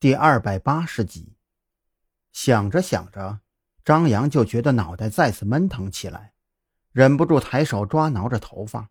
[0.00, 1.34] 第二百八十集，
[2.30, 3.40] 想着想着，
[3.84, 6.34] 张扬就觉得脑袋再次闷疼起来，
[6.92, 8.90] 忍不住抬手抓挠着头发，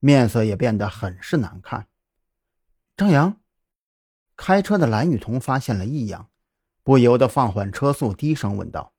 [0.00, 1.86] 面色也变得很是难看。
[2.96, 3.40] 张扬，
[4.36, 6.28] 开车的蓝雨桐发现了异样，
[6.82, 8.94] 不由得放缓车速，低声问道：“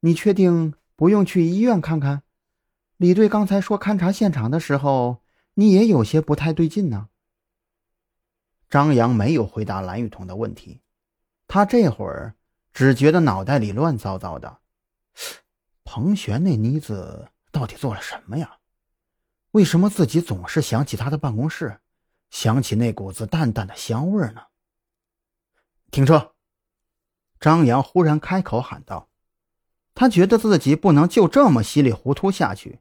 [0.00, 2.24] 你确定不用去医院看看？
[2.98, 5.22] 李队刚才说勘察现场的时候，
[5.54, 7.08] 你也有些不太对劲呢。”
[8.74, 10.80] 张扬没有回答蓝雨桐的问题，
[11.46, 12.34] 他这会儿
[12.72, 14.58] 只觉得脑袋里乱糟糟的。
[15.84, 18.56] 彭璇那妮子到底做了什么呀？
[19.52, 21.78] 为什么自己总是想起她的办公室，
[22.30, 24.42] 想起那股子淡淡的香味呢？
[25.92, 26.32] 停车！
[27.38, 29.08] 张扬忽然开口喊道
[29.94, 32.80] ：“他觉得自己不能就这么稀里糊涂下去，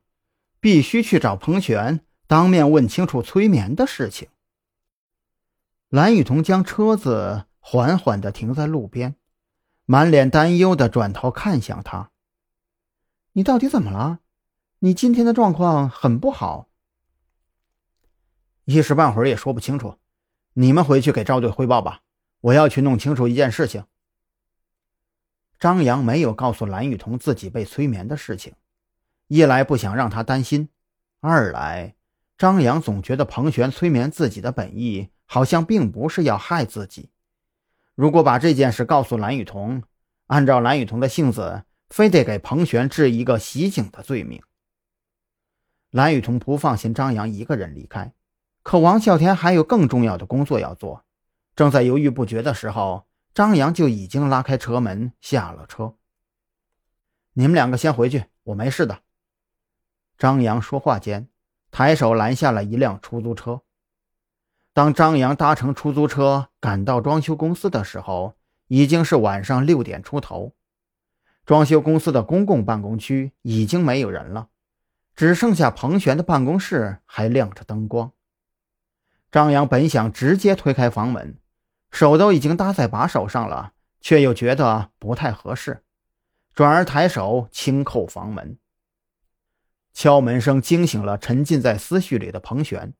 [0.59, 4.29] 必须去找彭璇，当面问清楚催眠的事情。”
[5.93, 9.15] 蓝雨桐将车子缓缓地停在路边，
[9.85, 12.09] 满脸担忧地转头看向他
[13.33, 14.21] ：“你到底怎么了？
[14.79, 16.67] 你今天的状况很不好，
[18.65, 19.99] 一时半会儿也说不清楚。
[20.53, 22.01] 你们回去给赵队汇报吧，
[22.39, 23.85] 我要去弄清楚一件事情。”
[25.59, 28.55] 张扬没有告诉蓝雨桐自己被催眠的事情，
[29.27, 30.69] 一来不想让他担心，
[31.19, 31.93] 二来
[32.43, 35.11] 张扬总觉得彭璇催眠自己的本意。
[35.25, 37.09] 好像并不是要害自己。
[37.95, 39.81] 如果把这件事告诉蓝雨桐，
[40.27, 44.43] 按照蓝雨桐的性子，非得给彭璇治一个袭警的罪名。
[45.89, 48.13] 蓝雨桐不放心张扬一个人离开，
[48.61, 51.05] 可王啸天还有更重要的工作要做。
[51.55, 55.95] 正在犹豫不决的时候，张扬就已经拉开车门下了车。
[57.31, 58.99] 你们两个先回去，我没事的。
[60.17, 61.29] 张扬说话间，
[61.73, 63.61] 抬手拦下了一辆出租车。
[64.73, 68.35] 当张扬搭乘出租车赶到装修公司的时候，
[68.67, 70.53] 已经是晚上六点出头。
[71.47, 74.49] 装修公司的公共办公区已经没有人了，
[75.15, 78.11] 只剩下彭璇的办公室还亮着灯光。
[79.31, 81.39] 张扬本想直接推开房门，
[81.89, 85.81] 手都已经搭在把手上了，却又觉得不太合适，
[86.53, 88.59] 转而抬手轻扣房门。
[89.93, 92.93] 敲门声惊醒了沉浸在思绪里的彭璇。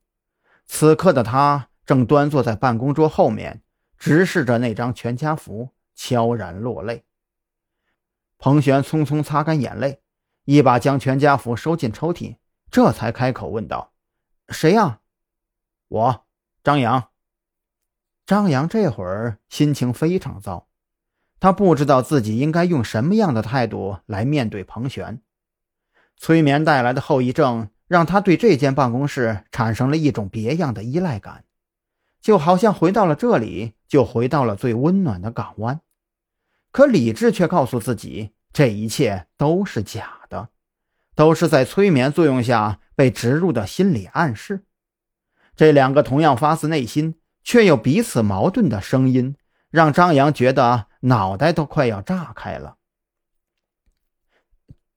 [0.66, 3.62] 此刻的他正端坐在办公桌后面，
[3.98, 7.04] 直视着那张全家福，悄然落泪。
[8.38, 10.00] 彭璇匆匆擦干眼泪，
[10.44, 12.36] 一把将全家福收进抽屉，
[12.70, 13.92] 这才开口问道
[14.48, 15.00] ：“谁呀
[15.88, 16.24] ？”“我，
[16.62, 17.08] 张扬。”
[18.26, 20.68] 张扬这会儿心情非常糟，
[21.38, 25.22] 他不知道自己应该用什么样的态度来面对彭璇。
[26.16, 27.70] 催眠带来的后遗症。
[27.86, 31.44] 让他对这间办公室产生了一种别样的依赖感，
[32.18, 35.80] 就好像回到了这里，就回到了最温暖的港湾。
[36.72, 40.48] 可理智却告诉自己，这一切都是假的，
[41.14, 44.64] 都是在催眠作用下被植入的心理暗示。
[45.54, 49.36] 这两个同样发自内心却又彼此矛盾的声音，
[49.70, 52.78] 让张扬觉得脑袋都快要炸开了。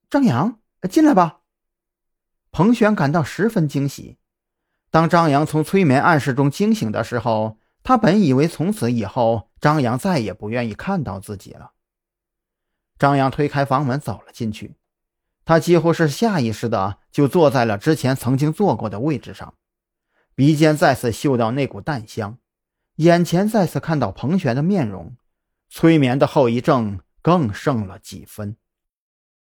[0.10, 1.40] 张扬，进来吧。
[2.52, 4.18] 彭璇感到十分惊喜。
[4.90, 11.72] 当张扬从催眠暗示中惊醒的时候，他本以为从此以后张扬再也不愿意看到自己了。
[12.98, 14.76] 张扬推开房门走了进去，
[15.46, 19.54] 他几乎是下意识的就坐在了之前曾经坐过的位置上，
[20.34, 22.38] 鼻尖再次嗅到那股淡香，
[22.96, 25.16] 眼前再次看到彭璇的面容，
[25.70, 28.58] 催眠的后遗症更胜了几分。